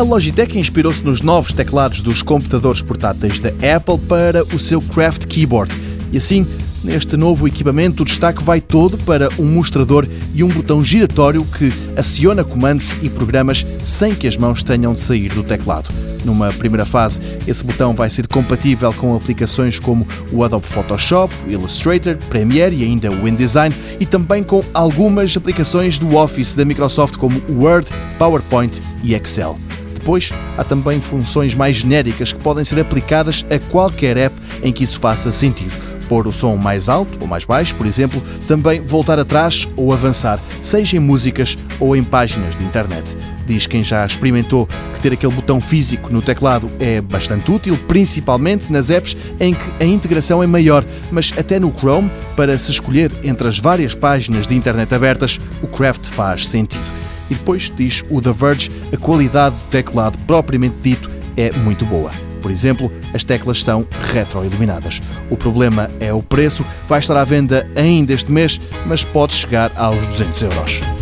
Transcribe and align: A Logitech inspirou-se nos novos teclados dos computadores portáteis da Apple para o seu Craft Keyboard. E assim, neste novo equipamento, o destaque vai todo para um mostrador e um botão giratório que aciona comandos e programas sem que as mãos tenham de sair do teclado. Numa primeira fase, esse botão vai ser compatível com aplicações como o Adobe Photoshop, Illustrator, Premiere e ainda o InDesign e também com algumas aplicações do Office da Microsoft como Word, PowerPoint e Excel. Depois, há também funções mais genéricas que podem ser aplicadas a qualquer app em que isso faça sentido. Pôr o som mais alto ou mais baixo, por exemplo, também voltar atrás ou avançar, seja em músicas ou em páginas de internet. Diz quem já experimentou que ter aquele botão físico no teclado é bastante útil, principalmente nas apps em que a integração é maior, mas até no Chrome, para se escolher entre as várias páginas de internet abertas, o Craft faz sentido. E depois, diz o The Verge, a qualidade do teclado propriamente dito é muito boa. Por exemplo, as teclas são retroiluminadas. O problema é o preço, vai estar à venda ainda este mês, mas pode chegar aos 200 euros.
A 0.00 0.02
Logitech 0.02 0.58
inspirou-se 0.58 1.04
nos 1.04 1.20
novos 1.20 1.52
teclados 1.52 2.00
dos 2.00 2.22
computadores 2.22 2.80
portáteis 2.80 3.38
da 3.38 3.50
Apple 3.50 3.98
para 4.08 4.44
o 4.44 4.58
seu 4.58 4.80
Craft 4.80 5.26
Keyboard. 5.26 5.70
E 6.10 6.16
assim, 6.16 6.46
neste 6.82 7.18
novo 7.18 7.46
equipamento, 7.46 8.02
o 8.02 8.06
destaque 8.06 8.42
vai 8.42 8.62
todo 8.62 8.96
para 8.96 9.28
um 9.38 9.44
mostrador 9.44 10.08
e 10.34 10.42
um 10.42 10.48
botão 10.48 10.82
giratório 10.82 11.44
que 11.44 11.70
aciona 11.98 12.42
comandos 12.42 12.86
e 13.02 13.10
programas 13.10 13.66
sem 13.84 14.14
que 14.14 14.26
as 14.26 14.38
mãos 14.38 14.62
tenham 14.62 14.94
de 14.94 15.00
sair 15.00 15.28
do 15.34 15.42
teclado. 15.42 15.90
Numa 16.24 16.50
primeira 16.50 16.86
fase, 16.86 17.20
esse 17.46 17.62
botão 17.62 17.92
vai 17.92 18.08
ser 18.08 18.26
compatível 18.26 18.94
com 18.94 19.14
aplicações 19.14 19.78
como 19.78 20.08
o 20.32 20.42
Adobe 20.42 20.66
Photoshop, 20.66 21.34
Illustrator, 21.46 22.16
Premiere 22.30 22.74
e 22.74 22.84
ainda 22.84 23.12
o 23.12 23.28
InDesign 23.28 23.74
e 24.00 24.06
também 24.06 24.42
com 24.42 24.64
algumas 24.72 25.36
aplicações 25.36 25.98
do 25.98 26.16
Office 26.16 26.54
da 26.54 26.64
Microsoft 26.64 27.18
como 27.18 27.42
Word, 27.50 27.86
PowerPoint 28.18 28.80
e 29.04 29.12
Excel. 29.12 29.58
Depois, 30.00 30.32
há 30.56 30.64
também 30.64 30.98
funções 30.98 31.54
mais 31.54 31.76
genéricas 31.76 32.32
que 32.32 32.40
podem 32.40 32.64
ser 32.64 32.80
aplicadas 32.80 33.44
a 33.50 33.58
qualquer 33.70 34.16
app 34.16 34.34
em 34.62 34.72
que 34.72 34.82
isso 34.82 34.98
faça 34.98 35.30
sentido. 35.30 35.72
Pôr 36.08 36.26
o 36.26 36.32
som 36.32 36.56
mais 36.56 36.88
alto 36.88 37.18
ou 37.20 37.26
mais 37.26 37.44
baixo, 37.44 37.74
por 37.76 37.86
exemplo, 37.86 38.20
também 38.48 38.80
voltar 38.80 39.18
atrás 39.18 39.68
ou 39.76 39.92
avançar, 39.92 40.42
seja 40.60 40.96
em 40.96 41.00
músicas 41.00 41.56
ou 41.78 41.94
em 41.94 42.02
páginas 42.02 42.56
de 42.56 42.64
internet. 42.64 43.16
Diz 43.46 43.66
quem 43.66 43.82
já 43.82 44.04
experimentou 44.04 44.66
que 44.94 45.00
ter 45.00 45.12
aquele 45.12 45.32
botão 45.32 45.60
físico 45.60 46.12
no 46.12 46.22
teclado 46.22 46.68
é 46.80 47.00
bastante 47.00 47.48
útil, 47.50 47.78
principalmente 47.86 48.72
nas 48.72 48.90
apps 48.90 49.16
em 49.38 49.54
que 49.54 49.70
a 49.78 49.84
integração 49.84 50.42
é 50.42 50.46
maior, 50.46 50.84
mas 51.12 51.32
até 51.38 51.60
no 51.60 51.72
Chrome, 51.78 52.10
para 52.34 52.58
se 52.58 52.70
escolher 52.72 53.12
entre 53.22 53.46
as 53.46 53.58
várias 53.58 53.94
páginas 53.94 54.48
de 54.48 54.54
internet 54.56 54.92
abertas, 54.92 55.38
o 55.62 55.68
Craft 55.68 56.06
faz 56.06 56.48
sentido. 56.48 56.89
E 57.30 57.34
depois, 57.34 57.72
diz 57.74 58.04
o 58.10 58.20
The 58.20 58.32
Verge, 58.32 58.70
a 58.92 58.96
qualidade 58.96 59.56
do 59.56 59.62
teclado 59.70 60.18
propriamente 60.26 60.76
dito 60.82 61.10
é 61.36 61.52
muito 61.52 61.86
boa. 61.86 62.10
Por 62.42 62.50
exemplo, 62.50 62.90
as 63.14 63.22
teclas 63.22 63.62
são 63.62 63.86
retroiluminadas. 64.12 65.00
O 65.28 65.36
problema 65.36 65.90
é 66.00 66.12
o 66.12 66.22
preço, 66.22 66.64
vai 66.88 66.98
estar 66.98 67.16
à 67.16 67.24
venda 67.24 67.68
ainda 67.76 68.12
este 68.12 68.32
mês, 68.32 68.60
mas 68.86 69.04
pode 69.04 69.32
chegar 69.32 69.70
aos 69.76 70.06
200 70.08 70.42
euros. 70.42 70.99